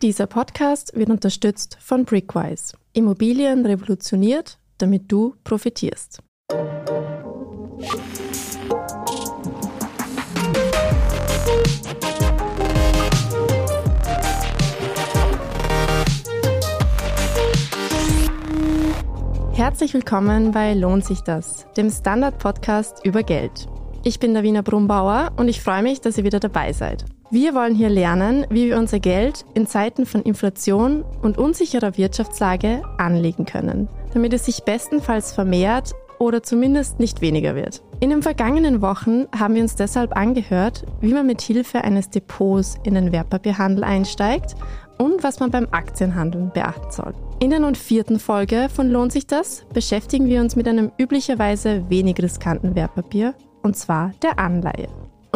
Dieser 0.00 0.28
Podcast 0.28 0.94
wird 0.94 1.10
unterstützt 1.10 1.76
von 1.80 2.04
Brickwise. 2.04 2.76
Immobilien 2.92 3.66
revolutioniert, 3.66 4.56
damit 4.78 5.10
du 5.10 5.34
profitierst. 5.42 6.20
Herzlich 19.52 19.94
willkommen 19.94 20.52
bei 20.52 20.74
Lohnt 20.74 21.04
sich 21.06 21.22
das, 21.22 21.66
dem 21.76 21.90
Standard-Podcast 21.90 23.04
über 23.04 23.24
Geld. 23.24 23.66
Ich 24.04 24.20
bin 24.20 24.32
Davina 24.32 24.62
Brumbauer 24.62 25.32
und 25.36 25.48
ich 25.48 25.60
freue 25.60 25.82
mich, 25.82 26.00
dass 26.00 26.16
ihr 26.18 26.22
wieder 26.22 26.38
dabei 26.38 26.72
seid. 26.72 27.04
Wir 27.30 27.54
wollen 27.54 27.74
hier 27.74 27.90
lernen, 27.90 28.46
wie 28.48 28.68
wir 28.68 28.78
unser 28.78 29.00
Geld 29.00 29.44
in 29.52 29.66
Zeiten 29.66 30.06
von 30.06 30.22
Inflation 30.22 31.04
und 31.20 31.36
unsicherer 31.36 31.98
Wirtschaftslage 31.98 32.80
anlegen 32.96 33.44
können, 33.44 33.86
damit 34.14 34.32
es 34.32 34.46
sich 34.46 34.62
bestenfalls 34.62 35.32
vermehrt 35.32 35.94
oder 36.18 36.42
zumindest 36.42 37.00
nicht 37.00 37.20
weniger 37.20 37.54
wird. 37.54 37.82
In 38.00 38.08
den 38.08 38.22
vergangenen 38.22 38.80
Wochen 38.80 39.26
haben 39.38 39.54
wir 39.54 39.62
uns 39.62 39.74
deshalb 39.74 40.16
angehört, 40.16 40.86
wie 41.02 41.12
man 41.12 41.26
mit 41.26 41.42
Hilfe 41.42 41.84
eines 41.84 42.08
Depots 42.08 42.78
in 42.82 42.94
den 42.94 43.12
Wertpapierhandel 43.12 43.84
einsteigt 43.84 44.56
und 44.96 45.22
was 45.22 45.38
man 45.38 45.50
beim 45.50 45.68
Aktienhandeln 45.70 46.50
beachten 46.54 46.90
soll. 46.90 47.12
In 47.40 47.50
der 47.50 47.60
nun 47.60 47.74
vierten 47.74 48.18
Folge 48.18 48.70
von 48.74 48.88
Lohnt 48.88 49.12
sich 49.12 49.26
das 49.26 49.66
beschäftigen 49.74 50.28
wir 50.28 50.40
uns 50.40 50.56
mit 50.56 50.66
einem 50.66 50.92
üblicherweise 50.98 51.84
wenig 51.90 52.22
riskanten 52.22 52.74
Wertpapier, 52.74 53.34
und 53.62 53.76
zwar 53.76 54.12
der 54.22 54.38
Anleihe. 54.38 54.88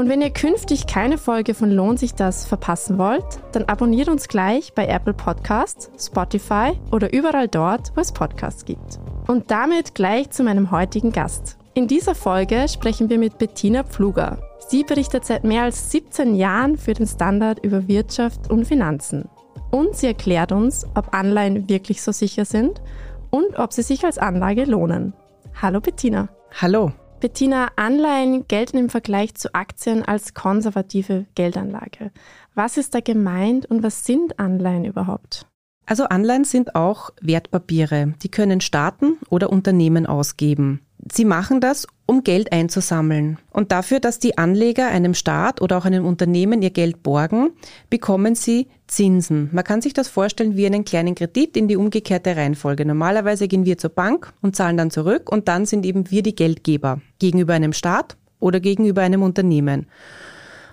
Und 0.02 0.08
wenn 0.08 0.20
ihr 0.20 0.30
künftig 0.30 0.88
keine 0.88 1.16
Folge 1.16 1.54
von 1.54 1.70
Lohnt 1.70 2.00
sich 2.00 2.12
das 2.12 2.44
verpassen 2.44 2.98
wollt, 2.98 3.24
dann 3.52 3.66
abonniert 3.66 4.08
uns 4.08 4.26
gleich 4.26 4.72
bei 4.74 4.88
Apple 4.88 5.14
Podcasts, 5.14 5.92
Spotify 5.96 6.72
oder 6.90 7.12
überall 7.12 7.46
dort, 7.46 7.92
wo 7.94 8.00
es 8.00 8.10
Podcasts 8.10 8.64
gibt. 8.64 8.98
Und 9.28 9.52
damit 9.52 9.94
gleich 9.94 10.30
zu 10.30 10.42
meinem 10.42 10.72
heutigen 10.72 11.12
Gast. 11.12 11.56
In 11.74 11.86
dieser 11.86 12.16
Folge 12.16 12.66
sprechen 12.68 13.10
wir 13.10 13.18
mit 13.20 13.38
Bettina 13.38 13.84
Pfluger. 13.84 14.42
Sie 14.66 14.82
berichtet 14.82 15.24
seit 15.24 15.44
mehr 15.44 15.62
als 15.62 15.92
17 15.92 16.34
Jahren 16.34 16.78
für 16.78 16.94
den 16.94 17.06
Standard 17.06 17.64
über 17.64 17.86
Wirtschaft 17.86 18.50
und 18.50 18.64
Finanzen. 18.64 19.28
Und 19.70 19.94
sie 19.94 20.08
erklärt 20.08 20.50
uns, 20.50 20.84
ob 20.96 21.14
Anleihen 21.14 21.68
wirklich 21.68 22.02
so 22.02 22.10
sicher 22.10 22.44
sind 22.44 22.82
und 23.30 23.56
ob 23.56 23.72
sie 23.72 23.82
sich 23.82 24.04
als 24.04 24.18
Anlage 24.18 24.64
lohnen. 24.64 25.14
Hallo 25.62 25.80
Bettina. 25.80 26.28
Hallo. 26.60 26.90
Bettina, 27.22 27.70
Anleihen 27.76 28.48
gelten 28.48 28.78
im 28.78 28.90
Vergleich 28.90 29.36
zu 29.36 29.54
Aktien 29.54 30.04
als 30.04 30.34
konservative 30.34 31.26
Geldanlage. 31.36 32.10
Was 32.56 32.76
ist 32.76 32.96
da 32.96 33.00
gemeint 33.00 33.64
und 33.64 33.84
was 33.84 34.04
sind 34.04 34.40
Anleihen 34.40 34.84
überhaupt? 34.84 35.46
Also 35.86 36.06
Anleihen 36.06 36.42
sind 36.42 36.74
auch 36.74 37.10
Wertpapiere. 37.20 38.14
Die 38.24 38.28
können 38.28 38.60
Staaten 38.60 39.18
oder 39.30 39.50
Unternehmen 39.50 40.04
ausgeben. 40.04 40.80
Sie 41.10 41.24
machen 41.24 41.60
das, 41.60 41.86
um 42.06 42.22
Geld 42.22 42.52
einzusammeln. 42.52 43.38
Und 43.50 43.72
dafür, 43.72 43.98
dass 43.98 44.20
die 44.20 44.38
Anleger 44.38 44.86
einem 44.86 45.14
Staat 45.14 45.60
oder 45.60 45.78
auch 45.78 45.84
einem 45.84 46.06
Unternehmen 46.06 46.62
ihr 46.62 46.70
Geld 46.70 47.02
borgen, 47.02 47.50
bekommen 47.90 48.34
sie 48.34 48.68
Zinsen. 48.86 49.48
Man 49.52 49.64
kann 49.64 49.82
sich 49.82 49.94
das 49.94 50.08
vorstellen 50.08 50.56
wie 50.56 50.66
einen 50.66 50.84
kleinen 50.84 51.14
Kredit 51.14 51.56
in 51.56 51.66
die 51.66 51.76
umgekehrte 51.76 52.36
Reihenfolge. 52.36 52.84
Normalerweise 52.84 53.48
gehen 53.48 53.64
wir 53.64 53.78
zur 53.78 53.90
Bank 53.90 54.32
und 54.42 54.54
zahlen 54.54 54.76
dann 54.76 54.90
zurück 54.90 55.30
und 55.30 55.48
dann 55.48 55.66
sind 55.66 55.84
eben 55.84 56.10
wir 56.10 56.22
die 56.22 56.36
Geldgeber 56.36 57.00
gegenüber 57.18 57.54
einem 57.54 57.72
Staat 57.72 58.16
oder 58.38 58.60
gegenüber 58.60 59.02
einem 59.02 59.22
Unternehmen. 59.22 59.86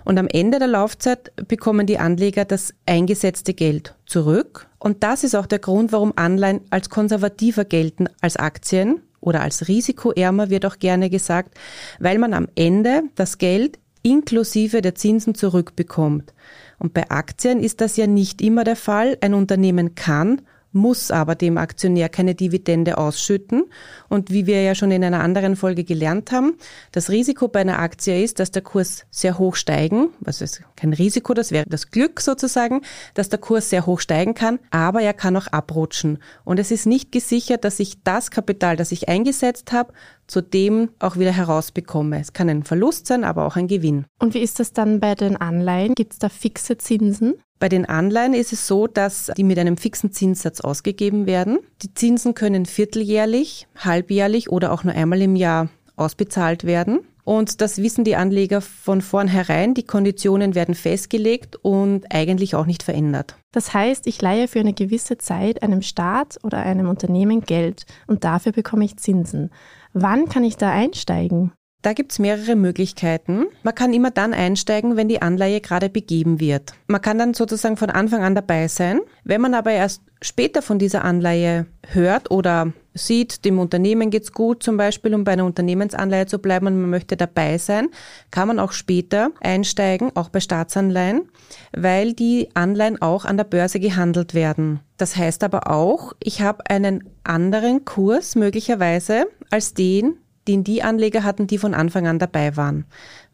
Und 0.04 0.18
am 0.18 0.28
Ende 0.28 0.58
der 0.58 0.68
Laufzeit 0.68 1.32
bekommen 1.48 1.86
die 1.86 1.98
Anleger 1.98 2.44
das 2.44 2.72
eingesetzte 2.86 3.52
Geld 3.52 3.94
zurück. 4.06 4.68
Und 4.78 5.02
das 5.02 5.24
ist 5.24 5.34
auch 5.34 5.46
der 5.46 5.58
Grund, 5.58 5.92
warum 5.92 6.12
Anleihen 6.16 6.62
als 6.70 6.88
konservativer 6.88 7.64
gelten 7.64 8.08
als 8.20 8.36
Aktien 8.36 9.02
oder 9.20 9.42
als 9.42 9.68
risikoärmer 9.68 10.50
wird 10.50 10.66
auch 10.66 10.78
gerne 10.78 11.10
gesagt, 11.10 11.54
weil 11.98 12.18
man 12.18 12.34
am 12.34 12.48
Ende 12.54 13.02
das 13.14 13.38
Geld 13.38 13.78
inklusive 14.02 14.80
der 14.80 14.94
Zinsen 14.94 15.34
zurückbekommt. 15.34 16.32
Und 16.78 16.94
bei 16.94 17.10
Aktien 17.10 17.60
ist 17.60 17.80
das 17.80 17.96
ja 17.96 18.06
nicht 18.06 18.40
immer 18.40 18.64
der 18.64 18.76
Fall. 18.76 19.18
Ein 19.20 19.34
Unternehmen 19.34 19.94
kann 19.94 20.40
muss 20.72 21.10
aber 21.10 21.34
dem 21.34 21.58
Aktionär 21.58 22.08
keine 22.08 22.34
Dividende 22.34 22.98
ausschütten. 22.98 23.64
Und 24.08 24.30
wie 24.30 24.46
wir 24.46 24.62
ja 24.62 24.74
schon 24.74 24.90
in 24.90 25.02
einer 25.02 25.20
anderen 25.20 25.56
Folge 25.56 25.84
gelernt 25.84 26.32
haben, 26.32 26.54
das 26.92 27.10
Risiko 27.10 27.48
bei 27.48 27.60
einer 27.60 27.78
Aktie 27.78 28.22
ist, 28.22 28.38
dass 28.38 28.50
der 28.50 28.62
Kurs 28.62 29.04
sehr 29.10 29.38
hoch 29.38 29.56
steigen, 29.56 30.10
was 30.20 30.40
ist 30.40 30.62
kein 30.76 30.92
Risiko, 30.92 31.34
das 31.34 31.50
wäre 31.50 31.66
das 31.68 31.90
Glück 31.90 32.20
sozusagen, 32.20 32.82
dass 33.14 33.28
der 33.28 33.38
Kurs 33.38 33.70
sehr 33.70 33.86
hoch 33.86 34.00
steigen 34.00 34.34
kann, 34.34 34.58
aber 34.70 35.02
er 35.02 35.14
kann 35.14 35.36
auch 35.36 35.48
abrutschen. 35.48 36.18
Und 36.44 36.58
es 36.58 36.70
ist 36.70 36.86
nicht 36.86 37.12
gesichert, 37.12 37.64
dass 37.64 37.80
ich 37.80 38.02
das 38.02 38.30
Kapital, 38.30 38.76
das 38.76 38.92
ich 38.92 39.08
eingesetzt 39.08 39.72
habe, 39.72 39.92
zu 40.30 40.40
dem 40.40 40.90
auch 40.98 41.16
wieder 41.16 41.32
herausbekomme. 41.32 42.20
Es 42.20 42.32
kann 42.32 42.48
ein 42.48 42.62
Verlust 42.62 43.06
sein, 43.06 43.24
aber 43.24 43.46
auch 43.46 43.56
ein 43.56 43.68
Gewinn. 43.68 44.06
Und 44.18 44.34
wie 44.34 44.40
ist 44.40 44.60
das 44.60 44.72
dann 44.72 45.00
bei 45.00 45.14
den 45.14 45.36
Anleihen? 45.36 45.94
Gibt 45.94 46.14
es 46.14 46.18
da 46.18 46.28
fixe 46.28 46.78
Zinsen? 46.78 47.34
Bei 47.58 47.68
den 47.68 47.84
Anleihen 47.84 48.32
ist 48.32 48.54
es 48.54 48.66
so, 48.66 48.86
dass 48.86 49.30
die 49.36 49.44
mit 49.44 49.58
einem 49.58 49.76
fixen 49.76 50.12
Zinssatz 50.12 50.62
ausgegeben 50.62 51.26
werden. 51.26 51.58
Die 51.82 51.92
Zinsen 51.92 52.34
können 52.34 52.64
vierteljährlich, 52.64 53.66
halbjährlich 53.76 54.50
oder 54.50 54.72
auch 54.72 54.82
nur 54.82 54.94
einmal 54.94 55.20
im 55.20 55.36
Jahr 55.36 55.68
ausbezahlt 55.96 56.64
werden. 56.64 57.00
Und 57.24 57.60
das 57.60 57.78
wissen 57.78 58.04
die 58.04 58.16
Anleger 58.16 58.60
von 58.60 59.02
vornherein. 59.02 59.74
Die 59.74 59.84
Konditionen 59.84 60.54
werden 60.54 60.74
festgelegt 60.74 61.56
und 61.62 62.06
eigentlich 62.12 62.54
auch 62.54 62.66
nicht 62.66 62.82
verändert. 62.82 63.36
Das 63.52 63.74
heißt, 63.74 64.06
ich 64.06 64.22
leihe 64.22 64.48
für 64.48 64.60
eine 64.60 64.72
gewisse 64.72 65.18
Zeit 65.18 65.62
einem 65.62 65.82
Staat 65.82 66.38
oder 66.42 66.58
einem 66.58 66.88
Unternehmen 66.88 67.42
Geld 67.42 67.84
und 68.06 68.24
dafür 68.24 68.52
bekomme 68.52 68.84
ich 68.84 68.96
Zinsen. 68.96 69.50
Wann 69.92 70.28
kann 70.28 70.44
ich 70.44 70.56
da 70.56 70.70
einsteigen? 70.70 71.52
Da 71.82 71.94
gibt's 71.94 72.18
mehrere 72.18 72.56
Möglichkeiten. 72.56 73.46
Man 73.62 73.74
kann 73.74 73.94
immer 73.94 74.10
dann 74.10 74.34
einsteigen, 74.34 74.96
wenn 74.96 75.08
die 75.08 75.22
Anleihe 75.22 75.62
gerade 75.62 75.88
begeben 75.88 76.38
wird. 76.38 76.74
Man 76.88 77.00
kann 77.00 77.18
dann 77.18 77.32
sozusagen 77.32 77.78
von 77.78 77.88
Anfang 77.88 78.22
an 78.22 78.34
dabei 78.34 78.68
sein. 78.68 79.00
Wenn 79.24 79.40
man 79.40 79.54
aber 79.54 79.70
erst 79.70 80.02
später 80.20 80.60
von 80.60 80.78
dieser 80.78 81.04
Anleihe 81.04 81.64
hört 81.88 82.30
oder 82.30 82.74
sieht, 82.92 83.46
dem 83.46 83.58
Unternehmen 83.58 84.10
geht's 84.10 84.32
gut 84.32 84.62
zum 84.62 84.76
Beispiel, 84.76 85.14
um 85.14 85.24
bei 85.24 85.32
einer 85.32 85.46
Unternehmensanleihe 85.46 86.26
zu 86.26 86.38
bleiben 86.38 86.66
und 86.66 86.80
man 86.80 86.90
möchte 86.90 87.16
dabei 87.16 87.56
sein, 87.56 87.88
kann 88.30 88.48
man 88.48 88.58
auch 88.58 88.72
später 88.72 89.30
einsteigen, 89.40 90.10
auch 90.14 90.28
bei 90.28 90.40
Staatsanleihen, 90.40 91.30
weil 91.72 92.12
die 92.12 92.48
Anleihen 92.52 93.00
auch 93.00 93.24
an 93.24 93.38
der 93.38 93.44
Börse 93.44 93.80
gehandelt 93.80 94.34
werden. 94.34 94.80
Das 94.98 95.16
heißt 95.16 95.44
aber 95.44 95.70
auch, 95.70 96.12
ich 96.22 96.42
habe 96.42 96.68
einen 96.68 97.08
anderen 97.24 97.86
Kurs 97.86 98.34
möglicherweise 98.34 99.26
als 99.50 99.72
den, 99.72 100.18
den 100.48 100.64
die 100.64 100.82
Anleger 100.82 101.22
hatten, 101.22 101.46
die 101.46 101.58
von 101.58 101.74
Anfang 101.74 102.06
an 102.06 102.18
dabei 102.18 102.56
waren. 102.56 102.84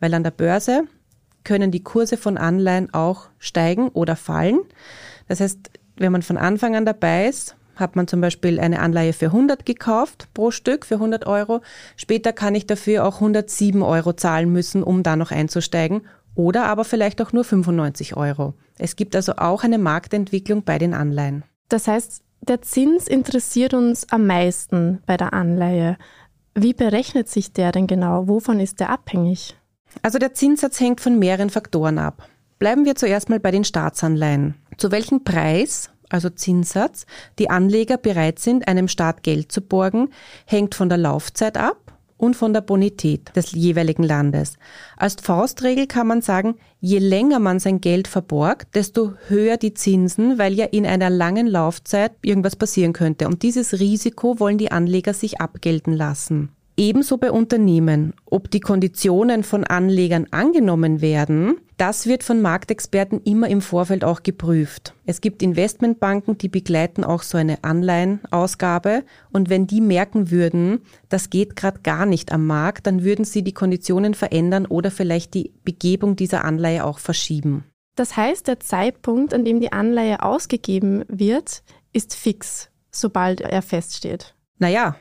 Weil 0.00 0.14
an 0.14 0.22
der 0.22 0.30
Börse 0.30 0.84
können 1.44 1.70
die 1.70 1.82
Kurse 1.82 2.16
von 2.16 2.36
Anleihen 2.36 2.92
auch 2.92 3.28
steigen 3.38 3.88
oder 3.88 4.16
fallen. 4.16 4.60
Das 5.28 5.40
heißt, 5.40 5.70
wenn 5.96 6.12
man 6.12 6.22
von 6.22 6.36
Anfang 6.36 6.76
an 6.76 6.84
dabei 6.84 7.28
ist, 7.28 7.56
hat 7.76 7.94
man 7.94 8.08
zum 8.08 8.20
Beispiel 8.20 8.58
eine 8.58 8.80
Anleihe 8.80 9.12
für 9.12 9.26
100 9.26 9.64
gekauft 9.64 10.28
pro 10.34 10.50
Stück 10.50 10.86
für 10.86 10.94
100 10.94 11.26
Euro. 11.26 11.60
Später 11.96 12.32
kann 12.32 12.54
ich 12.54 12.66
dafür 12.66 13.04
auch 13.04 13.16
107 13.16 13.82
Euro 13.82 14.14
zahlen 14.14 14.50
müssen, 14.52 14.82
um 14.82 15.02
da 15.02 15.14
noch 15.14 15.30
einzusteigen. 15.30 16.02
Oder 16.34 16.66
aber 16.66 16.84
vielleicht 16.84 17.22
auch 17.22 17.32
nur 17.32 17.44
95 17.44 18.16
Euro. 18.16 18.54
Es 18.78 18.96
gibt 18.96 19.16
also 19.16 19.34
auch 19.36 19.62
eine 19.62 19.78
Marktentwicklung 19.78 20.64
bei 20.64 20.78
den 20.78 20.92
Anleihen. 20.94 21.44
Das 21.68 21.86
heißt, 21.88 22.22
der 22.42 22.62
Zins 22.62 23.08
interessiert 23.08 23.74
uns 23.74 24.08
am 24.10 24.26
meisten 24.26 25.02
bei 25.06 25.16
der 25.16 25.32
Anleihe. 25.32 25.96
Wie 26.58 26.72
berechnet 26.72 27.28
sich 27.28 27.52
der 27.52 27.70
denn 27.70 27.86
genau? 27.86 28.28
Wovon 28.28 28.60
ist 28.60 28.80
der 28.80 28.88
abhängig? 28.88 29.54
Also 30.00 30.18
der 30.18 30.32
Zinssatz 30.32 30.80
hängt 30.80 31.02
von 31.02 31.18
mehreren 31.18 31.50
Faktoren 31.50 31.98
ab. 31.98 32.26
Bleiben 32.58 32.86
wir 32.86 32.94
zuerst 32.94 33.28
mal 33.28 33.38
bei 33.38 33.50
den 33.50 33.62
Staatsanleihen. 33.62 34.54
Zu 34.78 34.90
welchem 34.90 35.22
Preis, 35.22 35.90
also 36.08 36.30
Zinssatz, 36.30 37.04
die 37.38 37.50
Anleger 37.50 37.98
bereit 37.98 38.38
sind, 38.38 38.68
einem 38.68 38.88
Staat 38.88 39.22
Geld 39.22 39.52
zu 39.52 39.60
borgen, 39.60 40.08
hängt 40.46 40.74
von 40.74 40.88
der 40.88 40.96
Laufzeit 40.96 41.58
ab 41.58 41.85
und 42.16 42.36
von 42.36 42.52
der 42.52 42.60
Bonität 42.60 43.34
des 43.36 43.52
jeweiligen 43.52 44.02
Landes. 44.02 44.54
Als 44.96 45.16
Faustregel 45.20 45.86
kann 45.86 46.06
man 46.06 46.22
sagen, 46.22 46.56
je 46.80 46.98
länger 46.98 47.38
man 47.38 47.58
sein 47.58 47.80
Geld 47.80 48.08
verborgt, 48.08 48.74
desto 48.74 49.14
höher 49.28 49.56
die 49.56 49.74
Zinsen, 49.74 50.38
weil 50.38 50.54
ja 50.54 50.66
in 50.66 50.86
einer 50.86 51.10
langen 51.10 51.46
Laufzeit 51.46 52.12
irgendwas 52.22 52.56
passieren 52.56 52.92
könnte. 52.92 53.26
Und 53.26 53.42
dieses 53.42 53.80
Risiko 53.80 54.40
wollen 54.40 54.58
die 54.58 54.72
Anleger 54.72 55.14
sich 55.14 55.40
abgelten 55.40 55.92
lassen. 55.92 56.50
Ebenso 56.78 57.16
bei 57.16 57.32
Unternehmen. 57.32 58.12
Ob 58.26 58.50
die 58.50 58.60
Konditionen 58.60 59.44
von 59.44 59.64
Anlegern 59.64 60.26
angenommen 60.30 61.00
werden, 61.00 61.56
das 61.78 62.06
wird 62.06 62.22
von 62.22 62.42
Marktexperten 62.42 63.22
immer 63.22 63.48
im 63.48 63.62
Vorfeld 63.62 64.04
auch 64.04 64.22
geprüft. 64.22 64.94
Es 65.06 65.22
gibt 65.22 65.42
Investmentbanken, 65.42 66.36
die 66.36 66.50
begleiten 66.50 67.02
auch 67.02 67.22
so 67.22 67.38
eine 67.38 67.64
Anleihenausgabe 67.64 69.04
und 69.32 69.48
wenn 69.48 69.66
die 69.66 69.80
merken 69.80 70.30
würden, 70.30 70.80
das 71.08 71.30
geht 71.30 71.56
gerade 71.56 71.80
gar 71.80 72.04
nicht 72.04 72.30
am 72.30 72.46
Markt, 72.46 72.86
dann 72.86 73.04
würden 73.04 73.24
sie 73.24 73.42
die 73.42 73.54
Konditionen 73.54 74.12
verändern 74.12 74.66
oder 74.66 74.90
vielleicht 74.90 75.32
die 75.32 75.52
Begebung 75.64 76.14
dieser 76.14 76.44
Anleihe 76.44 76.84
auch 76.84 76.98
verschieben. 76.98 77.64
Das 77.94 78.18
heißt, 78.18 78.48
der 78.48 78.60
Zeitpunkt, 78.60 79.32
an 79.32 79.46
dem 79.46 79.60
die 79.60 79.72
Anleihe 79.72 80.22
ausgegeben 80.22 81.04
wird, 81.08 81.62
ist 81.94 82.14
fix, 82.14 82.68
sobald 82.90 83.40
er 83.40 83.62
feststeht. 83.62 84.34
Naja, 84.58 84.96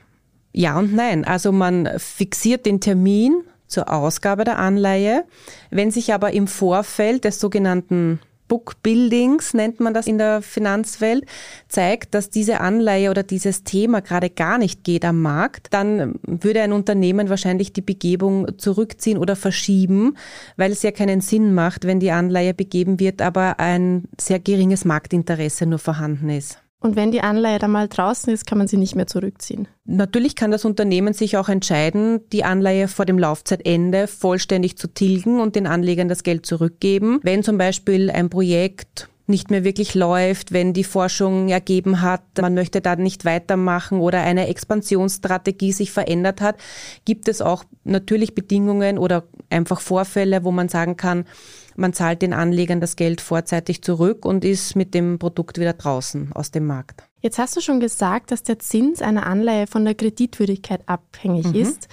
ja 0.55 0.79
und 0.79 0.93
nein. 0.93 1.25
Also 1.25 1.51
man 1.51 1.89
fixiert 1.97 2.65
den 2.65 2.79
Termin 2.79 3.43
zur 3.67 3.91
Ausgabe 3.91 4.43
der 4.43 4.57
Anleihe. 4.57 5.25
Wenn 5.69 5.91
sich 5.91 6.13
aber 6.13 6.33
im 6.33 6.47
Vorfeld 6.47 7.25
des 7.25 7.39
sogenannten 7.39 8.19
Bookbuildings 8.47 9.55
nennt 9.55 9.79
man 9.79 9.93
das 9.93 10.05
in 10.05 10.19
der 10.19 10.41
Finanzwelt, 10.41 11.25
zeigt, 11.67 12.13
dass 12.13 12.29
diese 12.29 12.61
Anleihe 12.61 13.09
oder 13.09 13.23
dieses 13.23 13.63
Thema 13.63 14.01
gerade 14.01 14.29
gar 14.29 14.59
nicht 14.59 14.83
geht 14.83 15.03
am 15.03 15.21
Markt, 15.21 15.67
dann 15.71 16.19
würde 16.21 16.61
ein 16.61 16.71
Unternehmen 16.71 17.29
wahrscheinlich 17.29 17.73
die 17.73 17.81
Begebung 17.81 18.59
zurückziehen 18.59 19.17
oder 19.17 19.35
verschieben, 19.35 20.15
weil 20.57 20.71
es 20.71 20.83
ja 20.83 20.91
keinen 20.91 21.21
Sinn 21.21 21.55
macht, 21.55 21.85
wenn 21.85 21.99
die 21.99 22.11
Anleihe 22.11 22.53
begeben 22.53 22.99
wird, 22.99 23.21
aber 23.21 23.59
ein 23.59 24.03
sehr 24.19 24.39
geringes 24.39 24.85
Marktinteresse 24.85 25.65
nur 25.65 25.79
vorhanden 25.79 26.29
ist. 26.29 26.59
Und 26.85 26.95
wenn 26.95 27.09
die 27.09 27.21
Anleihe 27.21 27.57
dann 27.57 27.71
mal 27.71 27.87
draußen 27.87 28.31
ist, 28.31 28.45
kann 28.45 28.59
man 28.59 28.67
sie 28.67 28.77
nicht 28.77 28.95
mehr 28.95 29.07
zurückziehen. 29.07 29.67
Natürlich 29.85 30.35
kann 30.35 30.51
das 30.51 30.65
Unternehmen 30.65 31.15
sich 31.15 31.35
auch 31.35 31.49
entscheiden, 31.49 32.19
die 32.31 32.43
Anleihe 32.43 32.87
vor 32.87 33.05
dem 33.05 33.17
Laufzeitende 33.17 34.05
vollständig 34.05 34.77
zu 34.77 34.85
tilgen 34.85 35.39
und 35.39 35.55
den 35.55 35.65
Anlegern 35.65 36.09
das 36.09 36.21
Geld 36.21 36.45
zurückgeben. 36.45 37.21
Wenn 37.23 37.41
zum 37.41 37.57
Beispiel 37.57 38.11
ein 38.11 38.29
Projekt 38.29 39.09
nicht 39.25 39.49
mehr 39.49 39.63
wirklich 39.63 39.95
läuft, 39.95 40.51
wenn 40.51 40.73
die 40.73 40.83
Forschung 40.83 41.49
ergeben 41.49 42.03
hat, 42.03 42.21
man 42.39 42.53
möchte 42.53 42.81
da 42.81 42.95
nicht 42.95 43.25
weitermachen 43.25 43.99
oder 43.99 44.21
eine 44.21 44.47
Expansionsstrategie 44.47 45.71
sich 45.71 45.91
verändert 45.91 46.39
hat, 46.39 46.57
gibt 47.03 47.27
es 47.27 47.41
auch 47.41 47.63
natürlich 47.83 48.35
Bedingungen 48.35 48.99
oder 48.99 49.23
einfach 49.49 49.81
Vorfälle, 49.81 50.43
wo 50.43 50.51
man 50.51 50.69
sagen 50.69 50.97
kann, 50.97 51.25
man 51.75 51.93
zahlt 51.93 52.21
den 52.21 52.33
Anlegern 52.33 52.81
das 52.81 52.95
Geld 52.95 53.21
vorzeitig 53.21 53.81
zurück 53.81 54.25
und 54.25 54.45
ist 54.45 54.75
mit 54.75 54.93
dem 54.93 55.19
Produkt 55.19 55.59
wieder 55.59 55.73
draußen 55.73 56.31
aus 56.33 56.51
dem 56.51 56.65
Markt. 56.65 57.03
Jetzt 57.21 57.39
hast 57.39 57.55
du 57.55 57.61
schon 57.61 57.79
gesagt, 57.79 58.31
dass 58.31 58.43
der 58.43 58.59
Zins 58.59 59.01
einer 59.01 59.25
Anleihe 59.25 59.67
von 59.67 59.83
der 59.83 59.95
Kreditwürdigkeit 59.95 60.81
abhängig 60.85 61.47
mhm. 61.47 61.55
ist. 61.55 61.87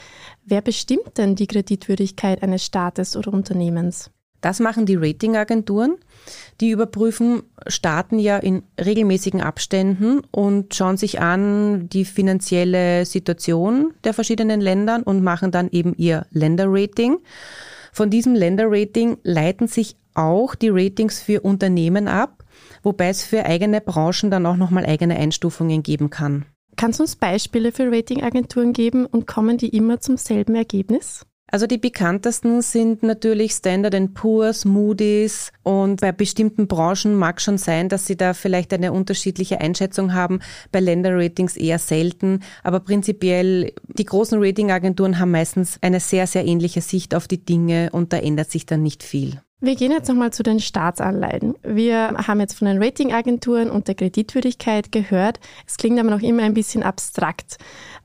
Wer 0.45 0.61
bestimmt 0.61 1.17
denn 1.17 1.37
die 1.37 1.47
Kreditwürdigkeit 1.47 2.43
eines 2.43 2.65
Staates 2.65 3.17
oder 3.17 3.33
Unternehmens? 3.33 4.11
Das 4.43 4.59
machen 4.59 4.87
die 4.87 4.97
Ratingagenturen. 4.97 5.97
Die 6.61 6.71
überprüfen 6.71 7.45
Staaten 7.69 8.19
ja 8.19 8.39
in 8.39 8.65
regelmäßigen 8.79 9.41
Abständen 9.41 10.21
und 10.33 10.75
schauen 10.75 10.97
sich 10.97 11.21
an 11.21 11.89
die 11.89 12.05
finanzielle 12.05 13.07
Situation 13.07 13.95
der 14.03 14.13
verschiedenen 14.13 14.61
Länder 14.61 15.01
und 15.05 15.23
machen 15.23 15.53
dann 15.53 15.71
eben 15.71 15.95
ihr 15.95 16.27
Länderrating. 16.33 17.19
Von 17.93 18.09
diesem 18.09 18.35
Länderrating 18.35 19.19
leiten 19.23 19.69
sich 19.69 19.97
auch 20.15 20.55
die 20.55 20.71
Ratings 20.71 21.21
für 21.21 21.43
Unternehmen 21.43 22.09
ab, 22.09 22.43
wobei 22.83 23.09
es 23.09 23.23
für 23.23 23.45
eigene 23.45 23.81
Branchen 23.81 24.31
dann 24.31 24.47
auch 24.47 24.57
nochmal 24.57 24.87
eigene 24.87 25.17
Einstufungen 25.17 25.83
geben 25.83 26.11
kann. 26.11 26.47
Kannst 26.77 26.99
du 26.99 27.05
uns 27.05 27.17
Beispiele 27.17 27.71
für 27.71 27.93
Ratingagenturen 27.93 28.73
geben 28.73 29.05
und 29.05 29.27
kommen 29.27 29.59
die 29.59 29.69
immer 29.69 30.01
zum 30.01 30.17
selben 30.17 30.55
Ergebnis? 30.55 31.27
Also 31.55 31.67
die 31.67 31.77
bekanntesten 31.77 32.63
sind 32.63 33.03
natürlich 33.03 33.53
Standard 33.53 34.15
Poor's, 34.15 34.65
Moody's 34.65 35.53
und 35.63 36.01
bei 36.01 36.11
bestimmten 36.11 36.67
Branchen 36.67 37.15
mag 37.15 37.43
schon 37.43 37.59
sein, 37.59 37.91
dass 37.91 38.07
sie 38.07 38.17
da 38.17 38.33
vielleicht 38.33 38.73
eine 38.73 38.91
unterschiedliche 38.91 39.61
Einschätzung 39.61 40.15
haben. 40.15 40.41
Bei 40.73 40.81
Länderratings 40.81 41.59
eher 41.59 41.79
selten, 41.79 42.41
aber 42.63 42.81
prinzipiell 42.81 43.75
die 43.87 44.07
großen 44.07 44.43
Ratingagenturen 44.43 45.19
haben 45.19 45.33
meistens 45.33 45.77
eine 45.83 46.01
sehr, 46.01 46.27
sehr 46.27 46.47
ähnliche 46.47 46.81
Sicht 46.81 47.15
auf 47.15 47.29
die 47.29 47.45
Dinge 47.45 47.91
und 47.93 48.15
da 48.15 48.17
ändert 48.17 48.51
sich 48.51 48.65
dann 48.65 48.83
nicht 48.83 49.03
viel. 49.03 49.43
Wir 49.65 49.77
gehen 49.77 49.93
jetzt 49.93 50.09
nochmal 50.09 50.33
zu 50.33 50.43
den 50.43 50.59
Staatsanleihen. 50.59 51.55
Wir 51.63 52.15
haben 52.27 52.41
jetzt 52.41 52.59
von 52.59 52.67
den 52.67 52.83
Ratingagenturen 52.83 53.71
und 53.71 53.87
der 53.87 53.95
Kreditwürdigkeit 53.95 54.91
gehört. 54.91 55.39
Es 55.69 55.77
klingt 55.77 56.01
aber 56.01 56.11
noch 56.11 56.21
immer 56.21 56.43
ein 56.43 56.53
bisschen 56.53 56.83
abstrakt. 56.83 57.59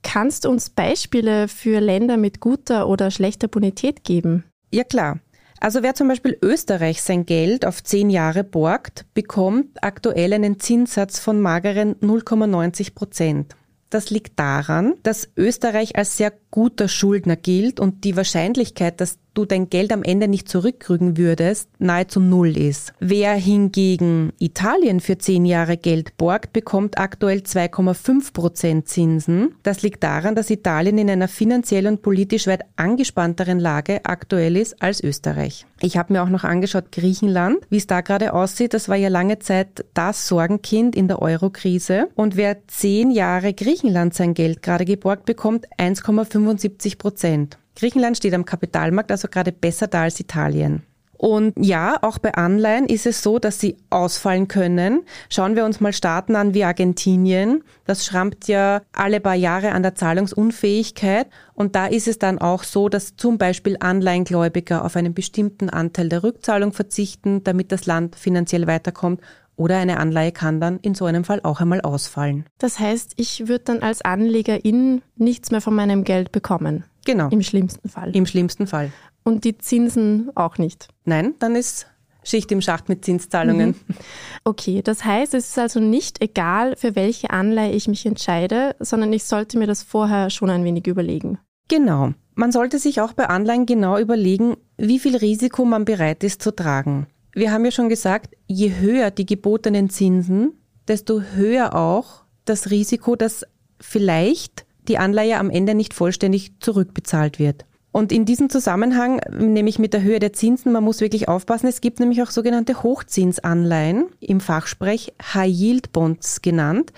Kannst 0.04 0.46
du 0.46 0.50
uns 0.50 0.70
Beispiele 0.70 1.48
für 1.48 1.80
Länder 1.80 2.16
mit 2.18 2.42
guter 2.42 2.88
oder 2.88 3.10
schlechter 3.10 3.48
Bonität 3.48 4.04
geben? 4.04 4.44
Ja 4.72 4.84
klar. 4.84 5.18
Also 5.60 5.82
wer 5.82 5.96
zum 5.96 6.08
Beispiel 6.08 6.38
Österreich 6.44 7.02
sein 7.02 7.26
Geld 7.26 7.66
auf 7.66 7.84
zehn 7.84 8.12
Jahre 8.12 8.44
borgt, 8.44 9.08
bekommt 9.16 9.84
aktuell 9.84 10.34
einen 10.34 10.60
Zinssatz 10.60 11.18
von 11.18 11.42
mageren 11.42 11.96
0,90 11.96 12.94
Prozent. 12.94 13.56
Das 13.90 14.12
liegt 14.12 14.38
daran, 14.38 14.94
dass 15.02 15.30
Österreich 15.36 15.96
als 15.96 16.18
sehr 16.18 16.34
guter 16.58 16.88
Schuldner 16.88 17.36
gilt 17.36 17.80
und 17.80 18.04
die 18.04 18.18
Wahrscheinlichkeit, 18.18 19.00
dass 19.00 19.20
du 19.36 19.46
dein 19.46 19.70
Geld 19.70 19.94
am 19.94 20.02
Ende 20.02 20.28
nicht 20.28 20.50
zurückkriegen 20.50 21.16
würdest, 21.16 21.70
nahezu 21.78 22.20
null 22.20 22.58
ist. 22.58 22.94
Wer 23.00 23.34
hingegen 23.34 24.34
Italien 24.40 25.00
für 25.00 25.20
zehn 25.20 25.46
Jahre 25.46 25.78
Geld 25.78 26.18
borgt, 26.18 26.54
bekommt 26.54 26.98
aktuell 26.98 27.42
2,5 27.42 28.34
Prozent 28.34 28.88
Zinsen. 28.88 29.54
Das 29.62 29.84
liegt 29.84 30.04
daran, 30.04 30.34
dass 30.34 30.50
Italien 30.50 30.98
in 30.98 31.12
einer 31.12 31.28
finanziell 31.28 31.86
und 31.86 32.02
politisch 32.02 32.48
weit 32.48 32.62
angespannteren 32.76 33.60
Lage 33.60 34.04
aktuell 34.06 34.58
ist 34.58 34.82
als 34.82 35.04
Österreich. 35.04 35.68
Ich 35.80 35.96
habe 35.96 36.14
mir 36.14 36.24
auch 36.24 36.30
noch 36.30 36.44
angeschaut 36.44 36.92
Griechenland, 36.92 37.60
wie 37.70 37.78
es 37.78 37.86
da 37.86 38.02
gerade 38.02 38.34
aussieht. 38.34 38.74
Das 38.74 38.90
war 38.90 38.96
ja 38.96 39.10
lange 39.10 39.38
Zeit 39.38 39.86
das 39.94 40.28
Sorgenkind 40.28 40.96
in 40.96 41.08
der 41.08 41.22
Euro-Krise. 41.22 42.08
Und 42.16 42.36
wer 42.36 42.68
zehn 42.68 43.12
Jahre 43.12 43.54
Griechenland 43.54 44.16
sein 44.16 44.34
Geld 44.34 44.64
gerade 44.64 44.86
geborgt 44.86 45.26
bekommt, 45.26 45.68
1,5 45.78 46.47
75 46.48 46.98
Prozent. 46.98 47.58
Griechenland 47.76 48.18
steht 48.18 48.34
am 48.34 48.46
Kapitalmarkt 48.46 49.12
also 49.12 49.28
gerade 49.28 49.52
besser 49.52 49.88
da 49.88 50.04
als 50.04 50.20
Italien. 50.20 50.84
Und 51.18 51.54
ja, 51.58 51.98
auch 52.04 52.20
bei 52.20 52.36
Anleihen 52.36 52.86
ist 52.86 53.08
es 53.08 53.24
so, 53.24 53.40
dass 53.40 53.60
sie 53.60 53.78
ausfallen 53.90 54.48
können. 54.48 55.02
Schauen 55.30 55.56
wir 55.56 55.66
uns 55.66 55.80
mal 55.80 55.92
Staaten 55.92 56.36
an 56.36 56.54
wie 56.54 56.64
Argentinien. 56.64 57.64
Das 57.86 58.06
schrammt 58.06 58.48
ja 58.48 58.82
alle 58.94 59.20
paar 59.20 59.34
Jahre 59.34 59.72
an 59.72 59.82
der 59.82 59.96
Zahlungsunfähigkeit. 59.96 61.28
Und 61.56 61.76
da 61.76 61.88
ist 61.88 62.08
es 62.08 62.20
dann 62.20 62.38
auch 62.38 62.64
so, 62.64 62.88
dass 62.88 63.16
zum 63.16 63.40
Beispiel 63.40 63.78
Anleihengläubiger 63.80 64.86
auf 64.86 64.96
einen 64.96 65.16
bestimmten 65.16 65.72
Anteil 65.72 66.08
der 66.08 66.22
Rückzahlung 66.22 66.72
verzichten, 66.72 67.44
damit 67.44 67.72
das 67.72 67.88
Land 67.88 68.16
finanziell 68.16 68.68
weiterkommt 68.68 69.22
oder 69.58 69.78
eine 69.78 70.00
Anleihe 70.00 70.32
kann 70.32 70.62
dann 70.62 70.80
in 70.80 70.96
so 70.96 71.06
einem 71.06 71.26
Fall 71.26 71.42
auch 71.44 71.60
einmal 71.60 71.82
ausfallen. 71.82 72.46
Das 72.60 72.80
heißt, 72.80 73.14
ich 73.18 73.48
würde 73.48 73.66
dann 73.66 73.80
als 73.82 74.02
Anlegerin 74.04 75.02
nichts 75.18 75.52
mehr 75.52 75.62
von 75.62 75.76
meinem 75.76 76.06
Geld 76.06 76.32
bekommen. 76.32 76.86
Genau. 77.06 77.28
Im 77.30 77.42
schlimmsten 77.42 77.90
Fall. 77.90 78.16
Im 78.16 78.26
schlimmsten 78.26 78.68
Fall. 78.68 78.92
Und 79.24 79.44
die 79.44 79.58
Zinsen 79.58 80.30
auch 80.36 80.58
nicht. 80.58 80.88
Nein, 81.04 81.36
dann 81.40 81.56
ist 81.56 81.88
Schicht 82.24 82.52
im 82.52 82.62
Schacht 82.62 82.90
mit 82.90 83.04
Zinszahlungen. 83.06 83.70
Mhm. 83.70 83.96
Okay, 84.44 84.82
das 84.82 85.04
heißt, 85.04 85.34
es 85.34 85.50
ist 85.50 85.60
also 85.60 85.80
nicht 85.80 86.22
egal, 86.22 86.76
für 86.76 86.96
welche 86.96 87.30
Anleihe 87.30 87.72
ich 87.72 87.88
mich 87.88 88.06
entscheide, 88.06 88.76
sondern 88.80 89.12
ich 89.14 89.24
sollte 89.24 89.58
mir 89.58 89.68
das 89.68 89.84
vorher 89.84 90.30
schon 90.30 90.50
ein 90.50 90.64
wenig 90.64 90.88
überlegen. 90.88 91.40
Genau. 91.70 92.14
Man 92.36 92.52
sollte 92.52 92.80
sich 92.80 93.02
auch 93.02 93.14
bei 93.14 93.28
Anleihen 93.28 93.66
genau 93.66 93.98
überlegen, 93.98 94.58
wie 94.78 95.00
viel 95.00 95.18
Risiko 95.18 95.66
man 95.66 95.86
bereit 95.86 96.24
ist 96.24 96.42
zu 96.42 96.56
tragen. 96.56 97.08
Wir 97.38 97.52
haben 97.52 97.66
ja 97.66 97.70
schon 97.70 97.88
gesagt, 97.88 98.36
je 98.48 98.80
höher 98.80 99.12
die 99.12 99.28
gebotenen 99.28 99.92
Zinsen, 99.92 100.54
desto 100.88 101.22
höher 101.22 101.76
auch 101.76 102.24
das 102.46 102.72
Risiko, 102.72 103.16
dass 103.16 103.46
vielleicht 103.80 104.66
die 104.88 104.98
Anleihe 104.98 105.38
am 105.38 105.52
Ende 105.52 105.76
nicht 105.76 105.94
vollständig 105.94 106.60
zurückbezahlt 106.62 107.38
wird. 107.38 107.66
Und 107.92 108.12
in 108.12 108.26
diesem 108.26 108.50
Zusammenhang, 108.50 109.22
nämlich 109.38 109.78
mit 109.78 109.94
der 109.94 110.02
Höhe 110.02 110.18
der 110.18 110.34
Zinsen, 110.34 110.72
man 110.72 110.84
muss 110.84 111.00
wirklich 111.00 111.28
aufpassen, 111.28 111.68
es 111.68 111.80
gibt 111.80 112.00
nämlich 112.00 112.24
auch 112.24 112.32
sogenannte 112.32 112.82
Hochzinsanleihen, 112.82 114.08
im 114.20 114.40
Fachsprech 114.40 115.14
High 115.22 115.54
Yield 115.54 115.94
Bonds 115.94 116.42
genannt, 116.42 116.92